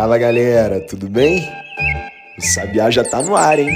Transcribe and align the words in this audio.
Fala 0.00 0.16
galera, 0.16 0.80
tudo 0.80 1.10
bem? 1.10 1.46
O 2.38 2.40
Sabiá 2.40 2.90
já 2.90 3.04
tá 3.04 3.20
no 3.20 3.36
ar, 3.36 3.58
hein? 3.58 3.68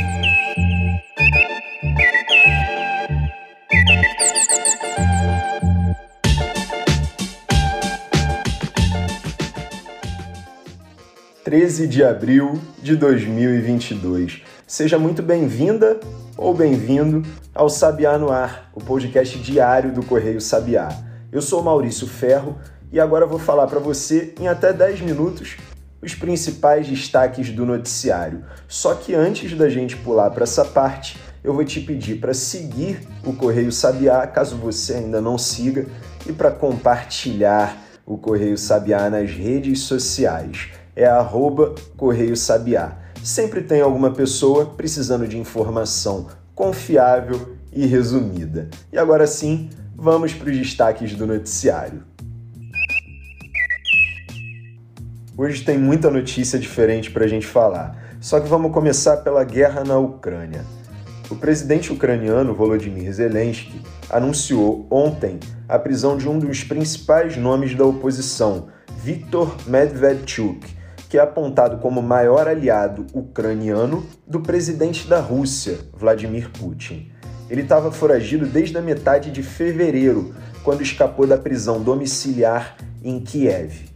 Treze 11.44 11.86
de 11.86 12.02
abril 12.02 12.58
de 12.82 12.96
2022. 12.96 14.44
Seja 14.66 14.98
muito 14.98 15.22
bem-vinda 15.22 16.00
ou 16.38 16.54
bem-vindo 16.54 17.22
ao 17.54 17.68
Sabiá 17.68 18.16
no 18.16 18.32
Ar, 18.32 18.70
o 18.72 18.80
podcast 18.80 19.38
diário 19.40 19.92
do 19.92 20.02
Correio 20.02 20.40
Sabiá. 20.40 20.88
Eu 21.30 21.42
sou 21.42 21.62
Maurício 21.62 22.06
Ferro 22.06 22.58
e 22.90 22.98
agora 22.98 23.26
vou 23.26 23.38
falar 23.38 23.66
para 23.66 23.78
você 23.78 24.32
em 24.40 24.48
até 24.48 24.72
10 24.72 25.02
minutos 25.02 25.58
os 26.04 26.14
principais 26.14 26.86
destaques 26.86 27.50
do 27.50 27.64
noticiário. 27.64 28.44
Só 28.68 28.94
que 28.94 29.14
antes 29.14 29.56
da 29.56 29.70
gente 29.70 29.96
pular 29.96 30.30
para 30.30 30.44
essa 30.44 30.64
parte, 30.64 31.18
eu 31.42 31.54
vou 31.54 31.64
te 31.64 31.80
pedir 31.80 32.16
para 32.20 32.34
seguir 32.34 33.00
o 33.24 33.32
Correio 33.32 33.72
Sabiá, 33.72 34.26
caso 34.26 34.56
você 34.56 34.94
ainda 34.94 35.20
não 35.20 35.38
siga, 35.38 35.86
e 36.26 36.32
para 36.32 36.50
compartilhar 36.50 37.82
o 38.04 38.18
Correio 38.18 38.58
Sabiá 38.58 39.08
nas 39.08 39.30
redes 39.30 39.80
sociais. 39.80 40.68
É 40.94 41.06
arroba 41.06 41.74
Correio 41.96 42.36
Sabiá. 42.36 42.98
Sempre 43.22 43.62
tem 43.62 43.80
alguma 43.80 44.12
pessoa 44.12 44.66
precisando 44.66 45.26
de 45.26 45.38
informação 45.38 46.28
confiável 46.54 47.56
e 47.72 47.86
resumida. 47.86 48.68
E 48.92 48.98
agora 48.98 49.26
sim, 49.26 49.70
vamos 49.96 50.34
para 50.34 50.50
os 50.50 50.56
destaques 50.56 51.14
do 51.14 51.26
noticiário. 51.26 52.13
Hoje 55.36 55.64
tem 55.64 55.76
muita 55.76 56.12
notícia 56.12 56.60
diferente 56.60 57.10
para 57.10 57.24
a 57.24 57.28
gente 57.28 57.44
falar, 57.44 58.16
só 58.20 58.38
que 58.38 58.48
vamos 58.48 58.70
começar 58.70 59.16
pela 59.16 59.42
guerra 59.42 59.82
na 59.82 59.98
Ucrânia. 59.98 60.64
O 61.28 61.34
presidente 61.34 61.92
ucraniano 61.92 62.54
Volodymyr 62.54 63.12
Zelensky 63.12 63.82
anunciou 64.08 64.86
ontem 64.88 65.40
a 65.68 65.76
prisão 65.76 66.16
de 66.16 66.28
um 66.28 66.38
dos 66.38 66.62
principais 66.62 67.36
nomes 67.36 67.74
da 67.74 67.84
oposição, 67.84 68.68
Viktor 69.02 69.56
Medvedchuk, 69.66 70.64
que 71.10 71.18
é 71.18 71.20
apontado 71.20 71.78
como 71.78 72.00
maior 72.00 72.46
aliado 72.46 73.04
ucraniano 73.12 74.06
do 74.24 74.40
presidente 74.40 75.08
da 75.08 75.18
Rússia, 75.18 75.78
Vladimir 75.92 76.48
Putin. 76.50 77.10
Ele 77.50 77.62
estava 77.62 77.90
foragido 77.90 78.46
desde 78.46 78.78
a 78.78 78.80
metade 78.80 79.32
de 79.32 79.42
fevereiro, 79.42 80.32
quando 80.62 80.82
escapou 80.82 81.26
da 81.26 81.36
prisão 81.36 81.82
domiciliar 81.82 82.76
em 83.02 83.18
Kiev. 83.18 83.93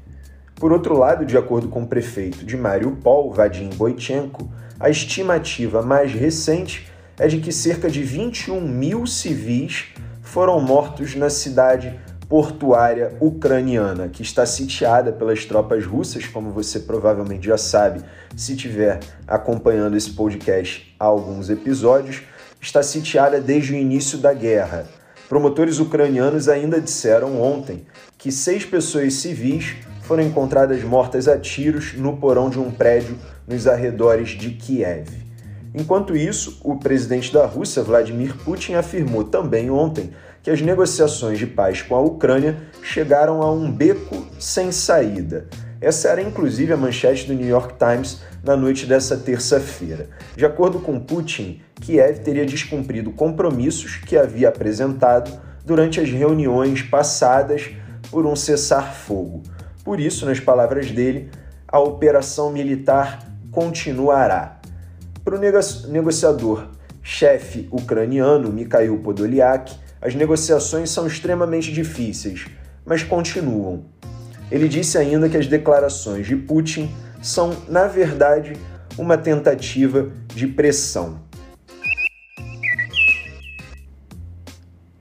Por 0.59 0.73
outro 0.73 0.99
lado, 0.99 1.25
de 1.25 1.39
acordo 1.39 1.69
com 1.69 1.83
o 1.83 1.87
prefeito 1.87 2.45
de 2.45 2.57
Mariupol, 2.57 3.33
Vadim 3.33 3.69
Boichenko, 3.71 4.51
a 4.81 4.91
estimativa 4.91 5.83
mais 5.83 6.13
recente 6.13 6.91
é 7.17 7.29
de 7.29 7.39
que 7.39 7.53
cerca 7.53 7.89
de 7.89 8.03
21 8.03 8.61
mil 8.61 9.07
civis 9.07 9.87
foram 10.21 10.61
mortos 10.61 11.15
na 11.15 11.31
cidade 11.31 11.99
portuária 12.29 13.17
ucraniana, 13.21 14.09
que 14.09 14.23
está 14.23 14.45
sitiada 14.45 15.13
pelas 15.13 15.45
tropas 15.45 15.87
russas, 15.87 16.27
como 16.27 16.51
você 16.51 16.81
provavelmente 16.81 17.47
já 17.47 17.57
sabe, 17.57 18.03
se 18.37 18.53
estiver 18.53 18.99
acompanhando 19.29 19.97
esse 19.97 20.11
podcast 20.11 20.95
há 20.99 21.05
alguns 21.05 21.49
episódios, 21.51 22.23
está 22.61 22.83
sitiada 22.83 23.41
desde 23.41 23.73
o 23.73 23.77
início 23.77 24.19
da 24.19 24.35
guerra. 24.35 24.87
Promotores 25.29 25.79
ucranianos 25.79 26.49
ainda 26.49 26.81
disseram 26.81 27.41
ontem 27.41 27.87
que 28.17 28.33
seis 28.33 28.65
pessoas 28.65 29.15
civis 29.15 29.77
foram 30.09 30.23
encontradas 30.23 30.83
mortas 30.83 31.29
a 31.29 31.37
tiros 31.37 31.93
no 31.93 32.17
porão 32.17 32.49
de 32.49 32.59
um 32.59 32.71
prédio 32.71 33.19
nos 33.47 33.67
arredores 33.67 34.31
de 34.31 34.53
Kiev. 34.53 35.07
Enquanto 35.75 36.17
isso, 36.17 36.59
o 36.65 36.77
presidente 36.77 37.31
da 37.31 37.45
Rússia, 37.45 37.83
Vladimir 37.83 38.35
Putin, 38.39 38.73
afirmou 38.73 39.23
também 39.23 39.71
ontem 39.71 40.11
que 40.43 40.51
as 40.51 40.63
negociações 40.63 41.39
de 41.39 41.47
paz 41.47 41.83
com 41.83 41.95
a 41.95 42.01
Ucrânia 42.01 42.57
chegaram 42.83 43.43
a 43.43 43.53
um 43.53 43.71
beco 43.71 44.27
sem 44.39 44.73
saída. 44.73 45.47
Essa 45.79 46.09
era 46.09 46.23
inclusive 46.23 46.73
a 46.73 46.77
manchete 46.77 47.27
do 47.27 47.35
New 47.35 47.47
York 47.47 47.75
Times 47.79 48.23
na 48.43 48.57
noite 48.57 48.87
dessa 48.87 49.15
terça-feira. 49.15 50.09
De 50.35 50.47
acordo 50.47 50.79
com 50.79 50.99
Putin, 50.99 51.61
Kiev 51.83 52.21
teria 52.21 52.47
descumprido 52.47 53.13
compromissos 53.13 53.97
que 53.97 54.17
havia 54.17 54.49
apresentado 54.49 55.39
durante 55.67 56.01
as 56.01 56.09
reuniões 56.09 56.81
passadas 56.81 57.69
por 58.11 58.25
um 58.25 58.35
cessar-fogo. 58.35 59.43
Por 59.89 60.01
isso, 60.01 60.27
nas 60.27 60.39
palavras 60.39 60.91
dele, 60.91 61.31
a 61.67 61.81
operação 61.81 62.53
militar 62.53 63.27
continuará. 63.51 64.61
Para 65.25 65.35
o 65.35 65.39
negociador 65.39 66.69
chefe 67.03 67.67
ucraniano 67.73 68.53
Mikhail 68.53 68.99
Podolyak, 68.99 69.75
as 69.99 70.15
negociações 70.15 70.91
são 70.91 71.07
extremamente 71.07 71.73
difíceis, 71.73 72.49
mas 72.85 73.03
continuam. 73.03 73.87
Ele 74.51 74.69
disse 74.69 74.99
ainda 74.99 75.27
que 75.27 75.39
as 75.39 75.47
declarações 75.47 76.27
de 76.27 76.37
Putin 76.37 76.95
são, 77.23 77.57
na 77.67 77.87
verdade, 77.87 78.59
uma 78.99 79.17
tentativa 79.17 80.11
de 80.35 80.49
pressão. 80.49 81.19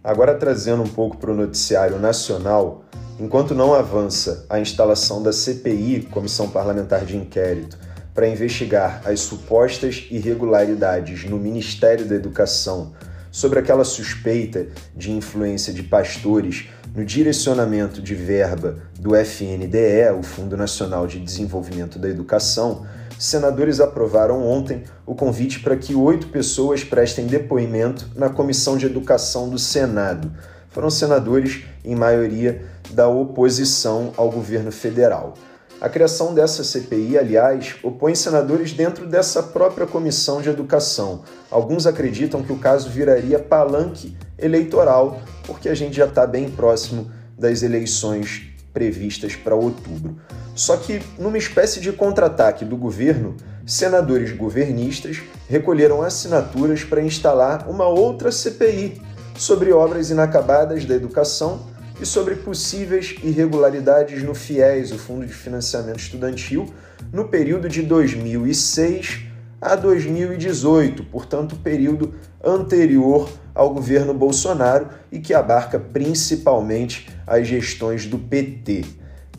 Agora 0.01 0.33
trazendo 0.33 0.81
um 0.81 0.87
pouco 0.87 1.17
para 1.17 1.31
o 1.33 1.35
noticiário 1.35 1.99
nacional, 1.99 2.85
Enquanto 3.19 3.55
não 3.55 3.73
avança 3.73 4.45
a 4.47 4.59
instalação 4.59 5.23
da 5.23 5.33
CPI, 5.33 6.07
Comissão 6.11 6.49
Parlamentar 6.49 7.03
de 7.03 7.17
Inquérito, 7.17 7.75
para 8.13 8.27
investigar 8.27 9.01
as 9.05 9.21
supostas 9.21 10.05
irregularidades 10.11 11.27
no 11.27 11.39
Ministério 11.39 12.05
da 12.05 12.13
Educação 12.13 12.93
sobre 13.31 13.57
aquela 13.57 13.83
suspeita 13.83 14.67
de 14.95 15.11
influência 15.11 15.73
de 15.73 15.81
pastores 15.81 16.69
no 16.95 17.03
direcionamento 17.03 18.03
de 18.03 18.13
verba 18.13 18.77
do 18.99 19.15
FNDE, 19.15 20.11
o 20.17 20.21
Fundo 20.21 20.55
Nacional 20.55 21.07
de 21.07 21.19
Desenvolvimento 21.19 21.97
da 21.97 22.09
Educação, 22.09 22.85
senadores 23.17 23.79
aprovaram 23.79 24.45
ontem 24.45 24.83
o 25.07 25.15
convite 25.15 25.59
para 25.59 25.75
que 25.75 25.95
oito 25.95 26.27
pessoas 26.27 26.83
prestem 26.83 27.25
depoimento 27.25 28.07
na 28.15 28.29
Comissão 28.29 28.77
de 28.77 28.85
Educação 28.85 29.49
do 29.49 29.57
Senado. 29.57 30.31
Foram 30.69 30.89
senadores, 30.91 31.63
em 31.83 31.95
maioria, 31.95 32.63
da 32.91 33.07
oposição 33.07 34.13
ao 34.17 34.29
governo 34.29 34.71
federal. 34.71 35.33
A 35.79 35.87
criação 35.87 36.33
dessa 36.33 36.63
CPI, 36.63 37.19
aliás, 37.19 37.75
opõe 37.83 38.15
senadores 38.15 38.73
dentro 38.73 39.05
dessa 39.05 39.43
própria 39.43 39.85
comissão 39.85 40.41
de 40.41 40.49
educação. 40.49 41.21
Alguns 41.51 41.85
acreditam 41.85 42.41
que 42.41 42.51
o 42.51 42.57
caso 42.57 42.89
viraria 42.89 43.37
palanque 43.37 44.17
eleitoral, 44.39 45.21
porque 45.45 45.69
a 45.69 45.75
gente 45.75 45.95
já 45.95 46.05
está 46.05 46.25
bem 46.25 46.49
próximo 46.49 47.11
das 47.37 47.61
eleições 47.61 48.47
previstas 48.73 49.35
para 49.35 49.55
outubro. 49.55 50.17
Só 50.55 50.77
que, 50.77 50.99
numa 51.19 51.37
espécie 51.37 51.79
de 51.79 51.91
contra-ataque 51.91 52.65
do 52.65 52.75
governo, 52.75 53.37
senadores 53.63 54.31
governistas 54.31 55.21
recolheram 55.47 56.01
assinaturas 56.01 56.83
para 56.83 57.03
instalar 57.03 57.69
uma 57.69 57.87
outra 57.87 58.31
CPI 58.31 58.99
sobre 59.35 59.71
obras 59.71 60.09
inacabadas 60.09 60.85
da 60.85 60.95
educação 60.95 61.61
e 61.99 62.05
sobre 62.05 62.35
possíveis 62.35 63.15
irregularidades 63.23 64.21
no 64.23 64.35
FIES, 64.35 64.91
o 64.91 64.97
Fundo 64.97 65.25
de 65.25 65.33
Financiamento 65.33 65.99
Estudantil, 65.99 66.71
no 67.11 67.27
período 67.27 67.67
de 67.67 67.81
2006 67.81 69.25
a 69.59 69.75
2018, 69.75 71.03
portanto, 71.05 71.55
período 71.55 72.13
anterior 72.43 73.29
ao 73.55 73.73
governo 73.73 74.13
Bolsonaro 74.13 74.89
e 75.11 75.19
que 75.19 75.33
abarca 75.33 75.79
principalmente 75.79 77.09
as 77.25 77.47
gestões 77.47 78.05
do 78.05 78.19
PT. 78.19 78.85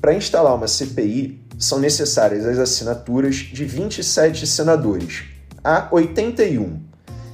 Para 0.00 0.14
instalar 0.14 0.55
uma 0.55 0.66
CPI, 0.66 1.40
são 1.58 1.78
necessárias 1.78 2.46
as 2.46 2.58
assinaturas 2.58 3.37
de 3.37 3.64
27 3.64 4.46
senadores, 4.46 5.25
a 5.62 5.88
81. 5.90 6.81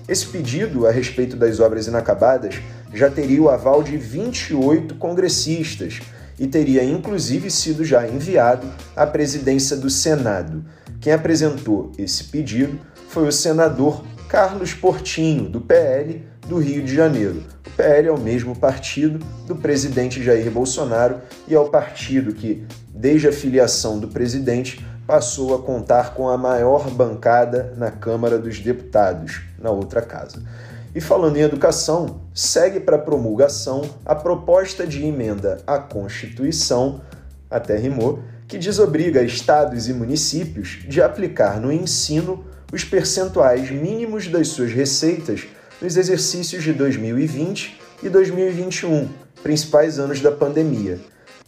Esse 0.07 0.27
pedido 0.27 0.87
a 0.87 0.91
respeito 0.91 1.37
das 1.37 1.61
obras 1.61 1.87
inacabadas 1.87 2.61
já 2.95 3.11
teria 3.11 3.43
o 3.43 3.51
aval 3.51 3.83
de 3.83 3.97
28 3.97 4.95
congressistas 4.95 6.01
e 6.39 6.47
teria 6.47 6.83
inclusive 6.83 7.51
sido 7.51 7.85
já 7.85 8.09
enviado 8.09 8.67
à 8.97 9.07
presidência 9.07 9.77
do 9.77 9.91
Senado. 9.91 10.65
Quem 11.01 11.13
apresentou 11.13 11.93
esse 11.99 12.25
pedido 12.25 12.79
foi 13.09 13.29
o 13.29 13.33
senador 13.33 14.05
Carlos 14.29 14.75
Portinho, 14.75 15.49
do 15.49 15.61
PL 15.61 16.25
do 16.47 16.59
Rio 16.59 16.83
de 16.83 16.95
Janeiro. 16.95 17.43
O 17.67 17.71
PL 17.71 18.09
é 18.09 18.13
o 18.13 18.19
mesmo 18.19 18.57
partido 18.57 19.25
do 19.47 19.57
presidente 19.57 20.23
Jair 20.23 20.51
Bolsonaro 20.51 21.21
e 21.47 21.55
é 21.55 21.59
o 21.59 21.69
partido 21.69 22.35
que, 22.35 22.65
desde 22.89 23.29
a 23.29 23.33
filiação 23.33 23.99
do 23.99 24.09
presidente, 24.09 24.85
passou 25.07 25.55
a 25.55 25.63
contar 25.63 26.15
com 26.15 26.29
a 26.29 26.39
maior 26.39 26.91
bancada 26.91 27.75
na 27.77 27.91
Câmara 27.91 28.39
dos 28.39 28.59
Deputados, 28.61 29.43
na 29.59 29.71
outra 29.71 30.01
casa. 30.01 30.43
E 30.95 31.01
falando 31.01 31.37
em 31.37 31.41
educação, 31.41 32.21
segue 32.33 32.79
para 32.79 32.97
promulgação 32.97 33.83
a 34.07 34.15
proposta 34.15 34.87
de 34.87 35.05
emenda 35.05 35.59
à 35.67 35.77
Constituição, 35.77 37.01
até 37.51 37.77
rimou, 37.77 38.23
que 38.47 38.57
desobriga 38.57 39.21
estados 39.23 39.89
e 39.89 39.93
municípios 39.93 40.85
de 40.87 41.03
aplicar 41.03 41.61
no 41.61 41.73
ensino 41.73 42.45
os 42.73 42.85
percentuais 42.85 43.71
mínimos 43.71 44.29
das 44.29 44.49
suas 44.49 44.73
receitas 44.73 45.47
nos 45.83 45.97
exercícios 45.97 46.63
de 46.63 46.73
2020 46.73 47.81
e 48.03 48.09
2021, 48.09 49.09
principais 49.43 49.99
anos 49.99 50.21
da 50.21 50.31
pandemia. 50.31 51.01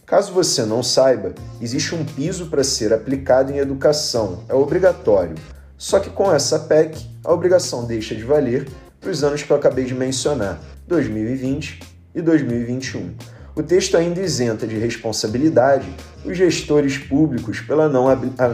Caso 0.05 0.33
você 0.33 0.65
não 0.65 0.83
saiba, 0.83 1.33
existe 1.61 1.95
um 1.95 2.03
piso 2.03 2.47
para 2.47 2.63
ser 2.63 2.91
aplicado 2.91 3.51
em 3.51 3.59
educação, 3.59 4.43
é 4.49 4.53
obrigatório. 4.53 5.35
Só 5.77 5.99
que 5.99 6.09
com 6.09 6.33
essa 6.33 6.59
PEC, 6.59 6.97
a 7.23 7.31
obrigação 7.31 7.85
deixa 7.85 8.15
de 8.15 8.23
valer 8.23 8.67
para 8.99 9.09
os 9.09 9.23
anos 9.23 9.43
que 9.43 9.51
eu 9.51 9.57
acabei 9.57 9.85
de 9.85 9.93
mencionar, 9.93 10.59
2020 10.87 11.79
e 12.15 12.21
2021. 12.21 13.13
O 13.55 13.63
texto 13.63 13.97
ainda 13.97 14.21
isenta 14.21 14.67
de 14.67 14.77
responsabilidade 14.77 15.87
os 16.23 16.37
gestores 16.37 16.97
públicos 16.97 17.61
pela 17.61 17.87
não, 17.87 18.07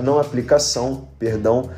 não 0.04 0.20
aplicação 0.20 1.08
perdão, 1.18 1.70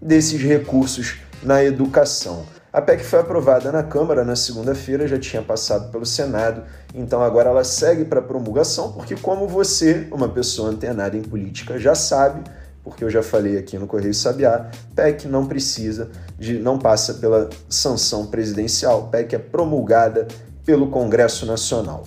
desses 0.00 0.42
recursos 0.42 1.16
na 1.42 1.62
educação. 1.62 2.44
A 2.72 2.82
PEC 2.82 3.04
foi 3.04 3.20
aprovada 3.20 3.70
na 3.70 3.84
Câmara 3.84 4.24
na 4.24 4.34
segunda-feira, 4.34 5.06
já 5.06 5.18
tinha 5.18 5.40
passado 5.40 5.92
pelo 5.92 6.04
Senado, 6.04 6.64
então 6.92 7.22
agora 7.22 7.50
ela 7.50 7.62
segue 7.62 8.04
para 8.04 8.20
promulgação, 8.20 8.92
porque, 8.92 9.14
como 9.14 9.46
você, 9.46 10.08
uma 10.10 10.28
pessoa 10.28 10.70
antenada 10.70 11.16
em 11.16 11.22
política, 11.22 11.78
já 11.78 11.94
sabe, 11.94 12.42
porque 12.84 13.02
eu 13.02 13.10
já 13.10 13.22
falei 13.22 13.56
aqui 13.56 13.78
no 13.78 13.86
Correio 13.86 14.12
Sabiá, 14.12 14.70
PEC 14.94 15.26
não 15.26 15.46
precisa 15.46 16.10
de, 16.38 16.58
não 16.58 16.78
passa 16.78 17.14
pela 17.14 17.48
sanção 17.68 18.26
presidencial, 18.26 19.08
PEC 19.08 19.34
é 19.34 19.38
promulgada 19.38 20.28
pelo 20.66 20.88
Congresso 20.88 21.46
Nacional. 21.46 22.04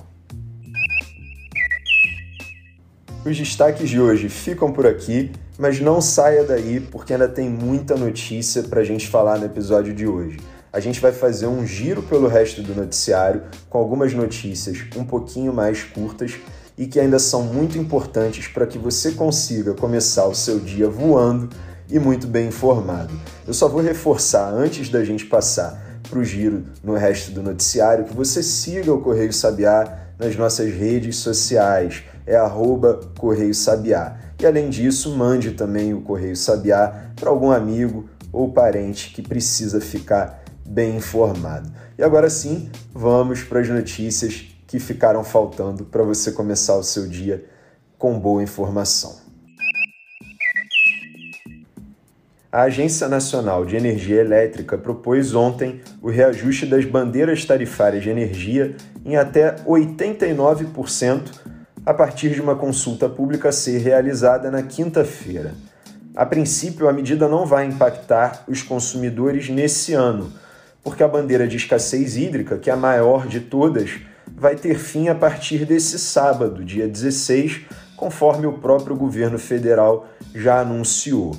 Os 3.25 3.35
destaques 3.35 3.89
de 3.89 3.99
hoje 3.99 4.29
ficam 4.29 4.71
por 4.71 4.85
aqui, 4.85 5.31
mas 5.57 5.81
não 5.81 5.99
saia 5.99 6.43
daí 6.43 6.79
porque 6.79 7.13
ainda 7.13 7.27
tem 7.27 7.49
muita 7.49 7.97
notícia 7.97 8.63
para 8.63 8.81
a 8.81 8.83
gente 8.83 9.07
falar 9.09 9.39
no 9.39 9.45
episódio 9.45 9.93
de 9.93 10.07
hoje. 10.07 10.37
A 10.71 10.79
gente 10.79 11.01
vai 11.01 11.11
fazer 11.11 11.47
um 11.47 11.65
giro 11.65 12.03
pelo 12.03 12.27
resto 12.27 12.61
do 12.61 12.75
noticiário 12.75 13.41
com 13.69 13.79
algumas 13.79 14.13
notícias 14.13 14.77
um 14.95 15.03
pouquinho 15.03 15.51
mais 15.51 15.83
curtas 15.83 16.35
e 16.77 16.85
que 16.85 16.99
ainda 16.99 17.17
são 17.17 17.43
muito 17.43 17.77
importantes 17.77 18.47
para 18.47 18.67
que 18.67 18.77
você 18.77 19.11
consiga 19.11 19.73
começar 19.73 20.27
o 20.27 20.35
seu 20.35 20.59
dia 20.59 20.89
voando 20.89 21.49
e 21.89 21.97
muito 21.99 22.27
bem 22.27 22.49
informado. 22.49 23.13
Eu 23.47 23.53
só 23.53 23.67
vou 23.67 23.81
reforçar 23.81 24.53
antes 24.53 24.89
da 24.89 25.03
gente 25.03 25.25
passar 25.25 25.99
para 26.09 26.19
o 26.19 26.23
giro 26.23 26.65
no 26.83 26.95
resto 26.95 27.31
do 27.31 27.41
noticiário 27.41 28.05
que 28.05 28.13
você 28.13 28.43
siga 28.43 28.93
o 28.93 29.01
Correio 29.01 29.33
Sabiá 29.33 30.07
nas 30.19 30.35
nossas 30.35 30.73
redes 30.73 31.17
sociais 31.17 32.03
é 32.25 32.35
arroba 32.35 32.99
Correio 33.17 33.53
Sabiá. 33.53 34.17
E 34.39 34.45
além 34.45 34.69
disso, 34.69 35.15
mande 35.15 35.51
também 35.51 35.93
o 35.93 36.01
Correio 36.01 36.35
Sabiá 36.35 37.11
para 37.15 37.29
algum 37.29 37.51
amigo 37.51 38.09
ou 38.31 38.51
parente 38.51 39.13
que 39.13 39.21
precisa 39.21 39.79
ficar 39.79 40.43
bem 40.65 40.97
informado. 40.97 41.71
E 41.97 42.03
agora 42.03 42.29
sim, 42.29 42.69
vamos 42.93 43.41
para 43.41 43.61
as 43.61 43.69
notícias 43.69 44.56
que 44.67 44.79
ficaram 44.79 45.23
faltando 45.23 45.85
para 45.85 46.03
você 46.03 46.31
começar 46.31 46.75
o 46.75 46.83
seu 46.83 47.07
dia 47.07 47.45
com 47.97 48.19
boa 48.19 48.43
informação. 48.43 49.25
A 52.51 52.63
Agência 52.63 53.07
Nacional 53.07 53.65
de 53.65 53.75
Energia 53.75 54.21
Elétrica 54.21 54.77
propôs 54.77 55.33
ontem 55.33 55.81
o 56.01 56.09
reajuste 56.09 56.65
das 56.65 56.85
bandeiras 56.85 57.45
tarifárias 57.45 58.03
de 58.03 58.09
energia 58.09 58.75
em 59.05 59.15
até 59.15 59.55
89% 59.65 61.23
a 61.85 61.93
partir 61.93 62.31
de 62.31 62.41
uma 62.41 62.55
consulta 62.55 63.07
pública 63.07 63.51
ser 63.51 63.79
realizada 63.79 64.51
na 64.51 64.63
quinta-feira. 64.63 65.53
A 66.15 66.25
princípio, 66.25 66.89
a 66.89 66.93
medida 66.93 67.27
não 67.27 67.45
vai 67.45 67.65
impactar 67.65 68.43
os 68.47 68.63
consumidores 68.63 69.49
nesse 69.49 69.93
ano, 69.93 70.33
porque 70.83 71.03
a 71.03 71.07
bandeira 71.07 71.47
de 71.47 71.57
escassez 71.57 72.17
hídrica, 72.17 72.57
que 72.57 72.69
é 72.69 72.73
a 72.73 72.77
maior 72.77 73.27
de 73.27 73.39
todas, 73.39 73.99
vai 74.37 74.55
ter 74.55 74.77
fim 74.77 75.09
a 75.09 75.15
partir 75.15 75.65
desse 75.65 75.97
sábado, 75.97 76.63
dia 76.63 76.87
16, 76.87 77.61
conforme 77.95 78.45
o 78.45 78.53
próprio 78.53 78.95
governo 78.95 79.39
federal 79.39 80.07
já 80.33 80.61
anunciou. 80.61 81.35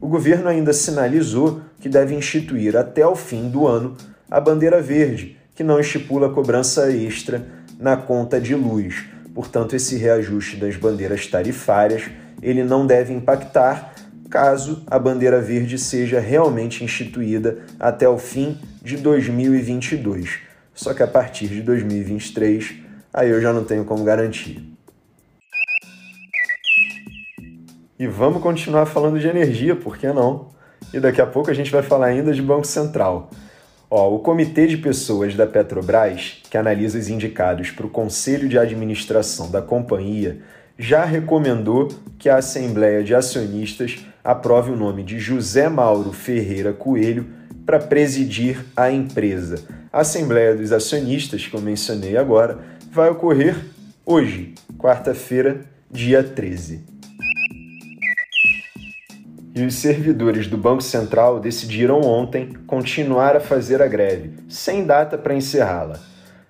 O 0.00 0.08
governo 0.08 0.48
ainda 0.48 0.72
sinalizou 0.72 1.60
que 1.80 1.88
deve 1.88 2.14
instituir 2.14 2.76
até 2.76 3.06
o 3.06 3.14
fim 3.14 3.48
do 3.48 3.66
ano 3.66 3.96
a 4.28 4.40
bandeira 4.40 4.82
verde, 4.82 5.38
que 5.54 5.62
não 5.62 5.78
estipula 5.78 6.28
cobrança 6.28 6.90
extra 6.90 7.46
na 7.78 7.96
conta 7.96 8.40
de 8.40 8.54
luz 8.54 9.04
Portanto, 9.34 9.76
esse 9.76 9.96
reajuste 9.96 10.56
das 10.56 10.76
bandeiras 10.76 11.26
tarifárias 11.26 12.10
ele 12.42 12.64
não 12.64 12.86
deve 12.86 13.12
impactar 13.12 13.94
caso 14.28 14.82
a 14.86 14.98
bandeira 14.98 15.40
verde 15.40 15.78
seja 15.78 16.20
realmente 16.20 16.84
instituída 16.84 17.58
até 17.78 18.08
o 18.08 18.18
fim 18.18 18.58
de 18.82 18.96
2022. 18.96 20.49
Só 20.80 20.94
que 20.94 21.02
a 21.02 21.06
partir 21.06 21.46
de 21.46 21.60
2023, 21.60 22.76
aí 23.12 23.28
eu 23.28 23.38
já 23.38 23.52
não 23.52 23.64
tenho 23.64 23.84
como 23.84 24.02
garantir. 24.02 24.64
E 27.98 28.06
vamos 28.06 28.42
continuar 28.42 28.86
falando 28.86 29.20
de 29.20 29.28
energia, 29.28 29.76
por 29.76 29.98
que 29.98 30.10
não? 30.10 30.48
E 30.94 30.98
daqui 30.98 31.20
a 31.20 31.26
pouco 31.26 31.50
a 31.50 31.54
gente 31.54 31.70
vai 31.70 31.82
falar 31.82 32.06
ainda 32.06 32.32
de 32.32 32.40
Banco 32.40 32.66
Central. 32.66 33.28
Ó, 33.90 34.14
o 34.14 34.20
comitê 34.20 34.66
de 34.66 34.78
pessoas 34.78 35.34
da 35.34 35.46
Petrobras, 35.46 36.40
que 36.50 36.56
analisa 36.56 36.98
os 36.98 37.10
indicados 37.10 37.70
para 37.70 37.84
o 37.84 37.90
conselho 37.90 38.48
de 38.48 38.58
administração 38.58 39.50
da 39.50 39.60
companhia, 39.60 40.40
já 40.78 41.04
recomendou 41.04 41.88
que 42.18 42.30
a 42.30 42.38
Assembleia 42.38 43.04
de 43.04 43.14
Acionistas 43.14 43.98
aprove 44.24 44.70
o 44.70 44.76
nome 44.76 45.02
de 45.02 45.18
José 45.18 45.68
Mauro 45.68 46.10
Ferreira 46.14 46.72
Coelho 46.72 47.26
para 47.66 47.78
presidir 47.78 48.64
a 48.74 48.90
empresa. 48.90 49.79
A 49.92 50.00
Assembleia 50.00 50.54
dos 50.54 50.72
Acionistas, 50.72 51.46
que 51.46 51.54
eu 51.54 51.60
mencionei 51.60 52.16
agora, 52.16 52.58
vai 52.92 53.10
ocorrer 53.10 53.56
hoje, 54.06 54.54
quarta-feira, 54.78 55.62
dia 55.90 56.22
13 56.22 56.90
e 59.54 59.64
os 59.64 59.74
servidores 59.74 60.46
do 60.46 60.56
Banco 60.56 60.82
Central 60.82 61.40
decidiram 61.40 62.00
ontem 62.00 62.50
continuar 62.66 63.36
a 63.36 63.40
fazer 63.40 63.82
a 63.82 63.86
greve, 63.86 64.32
sem 64.48 64.86
data 64.86 65.18
para 65.18 65.34
encerrá-la. 65.34 65.98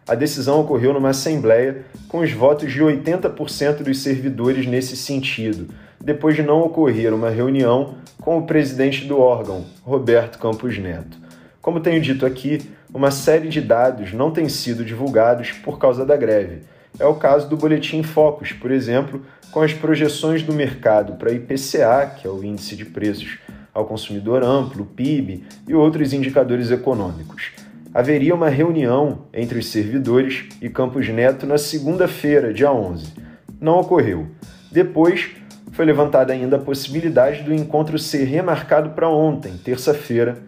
A 0.06 0.14
decisão 0.14 0.60
ocorreu 0.60 0.92
numa 0.92 1.10
assembleia 1.10 1.84
com 2.08 2.18
os 2.20 2.32
votos 2.32 2.72
de 2.72 2.80
80% 2.80 3.82
dos 3.82 3.98
servidores 3.98 4.66
nesse 4.66 4.96
sentido, 4.96 5.72
depois 6.00 6.36
de 6.36 6.42
não 6.42 6.60
ocorrer 6.60 7.14
uma 7.14 7.30
reunião 7.30 7.96
com 8.20 8.38
o 8.38 8.46
presidente 8.46 9.06
do 9.06 9.18
órgão, 9.18 9.64
Roberto 9.82 10.38
Campos 10.38 10.78
Neto. 10.78 11.18
Como 11.60 11.80
tenho 11.80 12.00
dito 12.00 12.24
aqui, 12.24 12.60
uma 12.92 13.10
série 13.10 13.48
de 13.48 13.60
dados 13.60 14.12
não 14.12 14.30
tem 14.30 14.48
sido 14.48 14.84
divulgados 14.84 15.52
por 15.52 15.78
causa 15.78 16.04
da 16.04 16.16
greve. 16.16 16.62
É 16.98 17.06
o 17.06 17.14
caso 17.14 17.48
do 17.48 17.56
Boletim 17.56 18.02
Focus, 18.02 18.52
por 18.52 18.70
exemplo, 18.70 19.22
com 19.52 19.62
as 19.62 19.72
projeções 19.72 20.42
do 20.42 20.52
mercado 20.52 21.14
para 21.14 21.32
IPCA, 21.32 22.14
que 22.16 22.26
é 22.26 22.30
o 22.30 22.42
índice 22.44 22.76
de 22.76 22.84
preços 22.84 23.38
ao 23.72 23.84
consumidor 23.84 24.42
amplo, 24.42 24.84
PIB 24.84 25.44
e 25.68 25.74
outros 25.74 26.12
indicadores 26.12 26.70
econômicos. 26.70 27.52
Haveria 27.94 28.34
uma 28.34 28.48
reunião 28.48 29.26
entre 29.32 29.58
os 29.58 29.66
servidores 29.66 30.46
e 30.60 30.68
Campos 30.68 31.08
Neto 31.08 31.46
na 31.46 31.58
segunda-feira, 31.58 32.52
dia 32.52 32.72
11. 32.72 33.12
Não 33.60 33.78
ocorreu. 33.78 34.28
Depois, 34.70 35.30
foi 35.72 35.84
levantada 35.84 36.32
ainda 36.32 36.56
a 36.56 36.60
possibilidade 36.60 37.42
do 37.42 37.54
encontro 37.54 37.98
ser 37.98 38.24
remarcado 38.24 38.90
para 38.90 39.08
ontem, 39.08 39.56
terça-feira, 39.56 40.38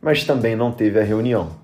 mas 0.00 0.24
também 0.24 0.54
não 0.54 0.70
teve 0.70 0.98
a 0.98 1.04
reunião. 1.04 1.61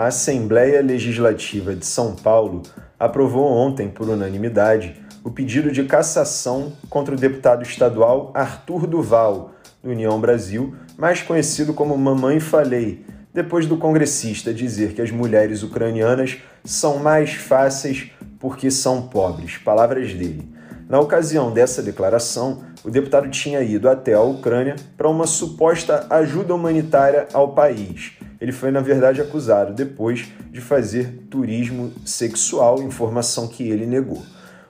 A 0.00 0.06
Assembleia 0.06 0.80
Legislativa 0.80 1.74
de 1.74 1.84
São 1.84 2.16
Paulo 2.16 2.62
aprovou 2.98 3.44
ontem, 3.44 3.90
por 3.90 4.08
unanimidade, 4.08 4.98
o 5.22 5.30
pedido 5.30 5.70
de 5.70 5.84
cassação 5.84 6.72
contra 6.88 7.14
o 7.14 7.18
deputado 7.18 7.62
estadual 7.62 8.32
Arthur 8.34 8.86
Duval, 8.86 9.50
do 9.82 9.90
União 9.90 10.18
Brasil, 10.18 10.74
mais 10.96 11.20
conhecido 11.20 11.74
como 11.74 11.98
Mamãe 11.98 12.40
Falei, 12.40 13.04
depois 13.34 13.66
do 13.66 13.76
congressista 13.76 14.54
dizer 14.54 14.94
que 14.94 15.02
as 15.02 15.10
mulheres 15.10 15.62
ucranianas 15.62 16.38
são 16.64 16.96
mais 16.98 17.34
fáceis 17.34 18.10
porque 18.38 18.70
são 18.70 19.02
pobres. 19.02 19.58
Palavras 19.58 20.14
dele. 20.14 20.48
Na 20.88 20.98
ocasião 20.98 21.52
dessa 21.52 21.82
declaração, 21.82 22.62
o 22.82 22.90
deputado 22.90 23.28
tinha 23.28 23.60
ido 23.60 23.86
até 23.86 24.14
a 24.14 24.22
Ucrânia 24.22 24.76
para 24.96 25.10
uma 25.10 25.26
suposta 25.26 26.06
ajuda 26.08 26.54
humanitária 26.54 27.28
ao 27.34 27.52
país 27.52 28.12
ele 28.40 28.52
foi, 28.52 28.70
na 28.70 28.80
verdade, 28.80 29.20
acusado 29.20 29.74
depois 29.74 30.28
de 30.50 30.60
fazer 30.60 31.24
turismo 31.30 31.92
sexual, 32.04 32.82
informação 32.82 33.46
que 33.46 33.68
ele 33.68 33.86
negou. 33.86 34.22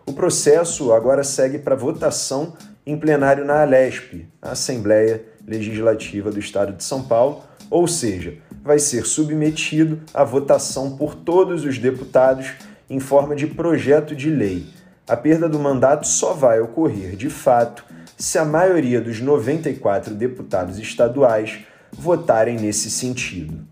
O 0.05 0.12
processo 0.12 0.93
agora 0.93 1.23
segue 1.23 1.59
para 1.59 1.77
votação 1.77 2.55
em 2.85 2.99
plenário 2.99 3.45
na 3.45 3.62
Alesp, 3.62 4.27
a 4.43 4.53
Assembleia 4.53 5.23
Legislativa 5.47 6.31
do 6.31 6.41
Estado 6.41 6.73
de 6.73 6.83
São 6.83 7.03
Paulo, 7.03 7.45
ou 7.71 7.87
seja, 7.87 8.35
vai 8.62 8.79
ser 8.79 9.07
submetido 9.07 10.00
à 10.12 10.25
votação 10.25 10.97
por 10.97 11.15
todos 11.15 11.65
os 11.65 11.79
deputados 11.79 12.53
em 12.89 12.99
forma 12.99 13.37
de 13.37 13.47
projeto 13.47 14.17
de 14.17 14.29
lei. 14.29 14.67
a 15.07 15.17
perda 15.17 15.49
do 15.49 15.59
mandato 15.59 16.07
só 16.07 16.35
vai 16.35 16.61
ocorrer 16.61 17.17
de 17.17 17.29
fato 17.29 17.85
se 18.17 18.39
a 18.39 18.45
maioria 18.45 19.00
dos 19.00 19.21
94 19.21 20.15
deputados 20.15 20.79
estaduais 20.79 21.61
votarem 21.92 22.56
nesse 22.56 22.90
sentido. 22.90 23.66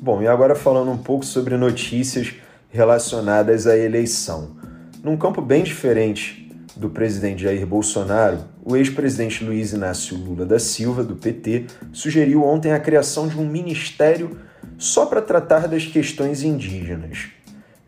Bom, 0.00 0.20
e 0.22 0.28
agora 0.28 0.54
falando 0.54 0.90
um 0.90 0.98
pouco 0.98 1.24
sobre 1.24 1.56
notícias 1.56 2.34
relacionadas 2.68 3.66
à 3.66 3.76
eleição. 3.76 4.56
Num 5.02 5.16
campo 5.16 5.40
bem 5.40 5.62
diferente 5.62 6.50
do 6.76 6.90
presidente 6.90 7.42
Jair 7.44 7.66
Bolsonaro, 7.66 8.38
o 8.64 8.76
ex-presidente 8.76 9.44
Luiz 9.44 9.72
Inácio 9.72 10.16
Lula 10.16 10.44
da 10.44 10.58
Silva, 10.58 11.02
do 11.02 11.16
PT, 11.16 11.66
sugeriu 11.92 12.44
ontem 12.44 12.72
a 12.72 12.80
criação 12.80 13.28
de 13.28 13.38
um 13.38 13.46
ministério 13.46 14.38
só 14.76 15.06
para 15.06 15.22
tratar 15.22 15.68
das 15.68 15.86
questões 15.86 16.42
indígenas. 16.42 17.28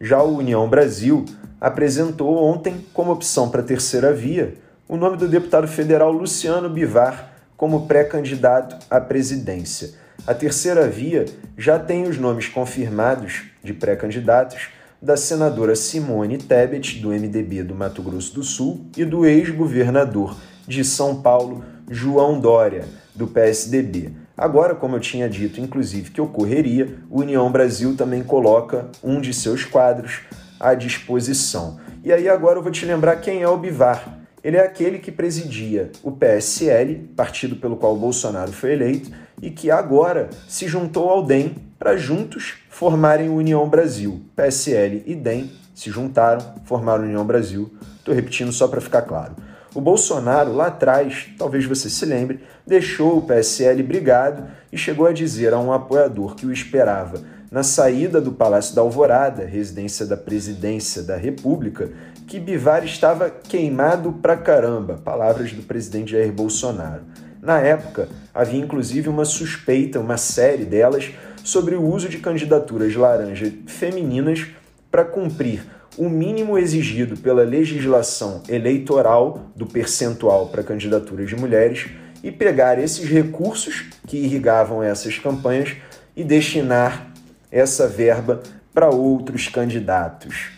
Já 0.01 0.23
o 0.23 0.39
União 0.39 0.69
Brasil 0.69 1.25
apresentou 1.61 2.37
ontem, 2.43 2.85
como 2.93 3.13
opção 3.13 3.51
para 3.51 3.61
a 3.61 3.65
terceira 3.65 4.13
via, 4.13 4.55
o 4.89 4.97
nome 4.97 5.17
do 5.17 5.27
deputado 5.27 5.67
federal 5.67 6.13
Luciano 6.13 6.71
Bivar 6.71 7.36
como 7.57 7.87
pré-candidato 7.87 8.77
à 8.91 9.01
presidência. 9.01 9.95
A 10.27 10.35
terceira 10.35 10.89
via 10.89 11.25
já 11.57 11.79
tem 11.79 12.05
os 12.05 12.19
nomes 12.19 12.49
confirmados 12.49 13.45
de 13.63 13.73
pré-candidatos 13.73 14.69
da 15.01 15.17
senadora 15.17 15.77
Simone 15.77 16.39
Tebet, 16.39 16.99
do 16.99 17.11
MDB 17.11 17.63
do 17.63 17.75
Mato 17.75 18.03
Grosso 18.03 18.35
do 18.35 18.43
Sul, 18.43 18.87
e 18.97 19.05
do 19.05 19.25
ex-governador 19.27 20.37
de 20.67 20.85
São 20.85 21.23
Paulo, 21.23 21.65
João 21.89 22.41
Dória, 22.41 22.87
do 23.15 23.27
PSDB. 23.27 24.13
Agora, 24.37 24.75
como 24.75 24.97
eu 24.97 25.01
tinha 25.01 25.29
dito, 25.29 25.61
inclusive, 25.61 26.11
que 26.11 26.21
ocorreria, 26.21 26.99
o 27.09 27.21
União 27.21 27.51
Brasil 27.51 27.97
também 27.97 28.23
coloca 28.23 28.89
um 29.03 29.21
de 29.21 29.33
seus 29.33 29.65
quadros 29.65 30.21
à 30.59 30.75
disposição. 30.75 31.79
E 32.05 32.13
aí 32.13 32.29
agora 32.29 32.59
eu 32.59 32.63
vou 32.63 32.73
te 32.73 32.85
lembrar 32.85 33.17
quem 33.17 33.43
é 33.43 33.49
o 33.49 33.57
Bivar. 33.57 34.16
Ele 34.47 34.59
é 34.59 34.65
aquele 34.65 35.01
que 35.01 35.11
presidia 35.11 35.91
o 36.05 36.13
PSL, 36.13 37.11
partido 37.17 37.57
pelo 37.57 37.77
qual 37.77 37.97
Bolsonaro 37.97 38.53
foi 38.53 38.75
eleito, 38.75 39.11
e 39.43 39.51
que 39.51 39.73
agora 39.73 40.31
se 40.47 40.69
juntou 40.69 41.09
ao 41.11 41.25
DEM 41.25 41.57
para 41.77 41.97
juntos 41.97 42.55
formarem 42.71 43.29
União 43.29 43.69
Brasil. 43.69 44.21
PSL 44.37 45.03
e 45.05 45.17
DEM 45.17 45.51
se 45.75 45.91
juntaram, 45.91 46.55
formaram 46.65 47.03
União 47.03 47.27
Brasil. 47.27 47.75
Estou 47.99 48.15
repetindo 48.15 48.53
só 48.53 48.69
para 48.69 48.81
ficar 48.81 49.03
claro. 49.03 49.35
O 49.75 49.81
Bolsonaro, 49.81 50.53
lá 50.53 50.69
atrás, 50.69 51.27
talvez 51.37 51.65
você 51.65 51.91
se 51.91 52.07
lembre, 52.07 52.39
deixou 52.65 53.19
o 53.19 53.23
PSL 53.23 53.83
brigado 53.83 54.47
e 54.71 54.79
chegou 54.79 55.09
a 55.09 55.13
dizer 55.13 55.55
a 55.55 55.59
um 55.59 55.73
apoiador 55.73 56.37
que 56.37 56.47
o 56.47 56.53
esperava 56.53 57.21
na 57.51 57.63
saída 57.63 58.21
do 58.21 58.33
Palácio 58.33 58.75
da 58.75 58.83
Alvorada, 58.83 59.45
residência 59.45 60.05
da 60.05 60.17
presidência 60.17 61.03
da 61.03 61.17
República, 61.17 61.91
que 62.27 62.41
Bivar 62.41 62.85
estava 62.85 63.31
queimado 63.31 64.13
pra 64.15 64.37
caramba, 64.37 65.01
palavras 65.05 65.53
do 65.53 65.63
presidente 65.63 66.13
Jair 66.13 66.33
Bolsonaro. 66.33 67.03
Na 67.41 67.61
época, 67.61 68.09
havia 68.35 68.61
inclusive 68.61 69.09
uma 69.09 69.25
suspeita, 69.25 70.01
uma 70.01 70.17
série 70.17 70.65
delas, 70.65 71.13
sobre 71.45 71.77
o 71.77 71.85
uso 71.85 72.09
de 72.09 72.19
candidaturas 72.19 72.95
laranja 72.97 73.53
femininas 73.67 74.47
para 74.91 75.05
cumprir 75.05 75.65
o 75.97 76.09
mínimo 76.09 76.59
exigido 76.59 77.17
pela 77.17 77.45
legislação 77.45 78.43
eleitoral 78.49 79.47
do 79.55 79.65
percentual 79.65 80.49
para 80.49 80.65
candidaturas 80.65 81.29
de 81.29 81.37
mulheres 81.37 81.87
e 82.23 82.33
pegar 82.33 82.79
esses 82.79 83.09
recursos 83.09 83.87
que 84.07 84.17
irrigavam 84.17 84.83
essas 84.83 85.19
campanhas 85.19 85.77
e 86.17 86.25
destinar 86.25 87.13
essa 87.57 87.89
verba 87.89 88.43
para 88.73 88.91
outros 88.91 89.49
candidatos. 89.49 90.51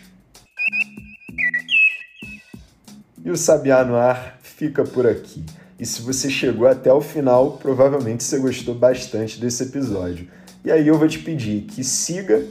E 3.23 3.31
o 3.31 3.37
Sabiá 3.37 3.85
no 3.85 3.95
Ar 3.95 4.37
fica 4.41 4.83
por 4.83 5.07
aqui. 5.07 5.45
E 5.79 5.85
se 5.85 6.01
você 6.01 6.29
chegou 6.29 6.67
até 6.67 6.91
o 6.91 6.99
final, 6.99 7.53
provavelmente 7.53 8.23
você 8.23 8.37
gostou 8.37 8.75
bastante 8.75 9.39
desse 9.39 9.63
episódio. 9.63 10.27
E 10.65 10.69
aí 10.69 10.87
eu 10.87 10.97
vou 10.97 11.07
te 11.07 11.19
pedir 11.19 11.61
que 11.61 11.85
siga, 11.85 12.43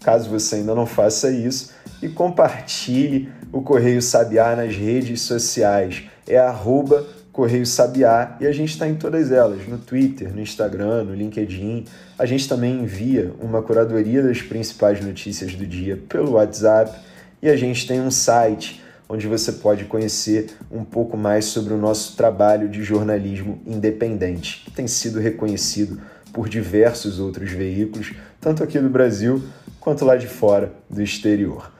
caso 0.00 0.30
você 0.30 0.56
ainda 0.56 0.74
não 0.74 0.86
faça 0.86 1.30
isso, 1.30 1.74
e 2.00 2.08
compartilhe 2.08 3.30
o 3.52 3.60
Correio 3.60 4.00
Sabiá 4.00 4.56
nas 4.56 4.74
redes 4.74 5.20
sociais. 5.20 6.04
É 6.26 6.38
arroba 6.38 7.06
Correio 7.32 7.64
Sabiá 7.64 8.36
e 8.40 8.46
a 8.46 8.52
gente 8.52 8.70
está 8.70 8.88
em 8.88 8.96
todas 8.96 9.30
elas, 9.30 9.66
no 9.68 9.78
Twitter, 9.78 10.34
no 10.34 10.40
Instagram, 10.40 11.04
no 11.04 11.14
LinkedIn. 11.14 11.84
A 12.18 12.26
gente 12.26 12.48
também 12.48 12.80
envia 12.80 13.32
uma 13.40 13.62
curadoria 13.62 14.22
das 14.22 14.42
principais 14.42 15.04
notícias 15.04 15.54
do 15.54 15.66
dia 15.66 15.98
pelo 16.08 16.32
WhatsApp 16.32 16.98
e 17.40 17.48
a 17.48 17.56
gente 17.56 17.86
tem 17.86 18.00
um 18.00 18.10
site 18.10 18.82
onde 19.08 19.26
você 19.26 19.52
pode 19.52 19.84
conhecer 19.86 20.50
um 20.70 20.84
pouco 20.84 21.16
mais 21.16 21.46
sobre 21.46 21.74
o 21.74 21.78
nosso 21.78 22.16
trabalho 22.16 22.68
de 22.68 22.82
jornalismo 22.82 23.60
independente, 23.66 24.62
que 24.64 24.70
tem 24.70 24.86
sido 24.86 25.18
reconhecido 25.18 26.00
por 26.32 26.48
diversos 26.48 27.18
outros 27.18 27.50
veículos, 27.50 28.12
tanto 28.40 28.62
aqui 28.62 28.78
do 28.78 28.88
Brasil 28.88 29.42
quanto 29.80 30.04
lá 30.04 30.16
de 30.16 30.28
fora 30.28 30.72
do 30.88 31.02
exterior. 31.02 31.72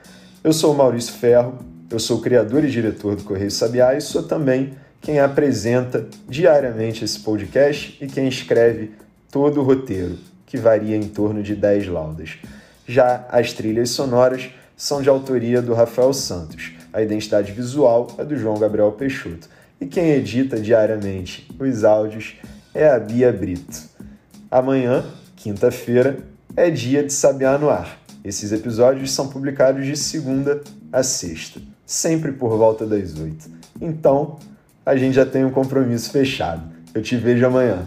Eu 0.42 0.52
sou 0.52 0.74
o 0.74 0.76
Maurício 0.76 1.12
Ferro, 1.12 1.58
eu 1.88 2.00
sou 2.00 2.20
criador 2.20 2.64
e 2.64 2.70
diretor 2.70 3.14
do 3.14 3.22
Correio 3.22 3.50
Sabiá 3.50 3.94
e 3.94 4.00
sou 4.00 4.22
também 4.22 4.74
quem 5.00 5.18
apresenta 5.18 6.06
diariamente 6.28 7.04
esse 7.04 7.20
podcast 7.20 7.96
e 8.00 8.06
quem 8.06 8.28
escreve 8.28 8.92
todo 9.30 9.60
o 9.60 9.64
roteiro, 9.64 10.18
que 10.46 10.56
varia 10.56 10.96
em 10.96 11.08
torno 11.08 11.42
de 11.42 11.54
10 11.54 11.88
laudas. 11.88 12.38
Já 12.86 13.26
as 13.30 13.52
trilhas 13.52 13.90
sonoras 13.90 14.50
são 14.76 15.00
de 15.00 15.08
autoria 15.08 15.62
do 15.62 15.74
Rafael 15.74 16.12
Santos. 16.12 16.72
A 16.92 17.00
identidade 17.00 17.52
visual 17.52 18.08
é 18.18 18.24
do 18.24 18.36
João 18.36 18.58
Gabriel 18.58 18.92
Peixoto. 18.92 19.48
E 19.80 19.86
quem 19.86 20.10
edita 20.10 20.60
diariamente 20.60 21.48
os 21.58 21.84
áudios 21.84 22.36
é 22.74 22.88
a 22.88 22.98
Bia 22.98 23.32
Brito. 23.32 23.80
Amanhã, 24.50 25.04
quinta-feira, 25.36 26.18
é 26.56 26.68
dia 26.68 27.04
de 27.04 27.12
Sabiá 27.12 27.56
no 27.56 27.70
Ar. 27.70 27.98
Esses 28.24 28.52
episódios 28.52 29.12
são 29.12 29.28
publicados 29.28 29.86
de 29.86 29.96
segunda 29.96 30.60
a 30.92 31.02
sexta, 31.02 31.60
sempre 31.86 32.32
por 32.32 32.56
volta 32.58 32.84
das 32.84 33.18
oito. 33.18 33.48
Então, 33.80 34.38
a 34.84 34.96
gente 34.96 35.14
já 35.14 35.26
tem 35.26 35.44
um 35.44 35.50
compromisso 35.50 36.10
fechado. 36.10 36.62
Eu 36.94 37.02
te 37.02 37.16
vejo 37.16 37.46
amanhã. 37.46 37.86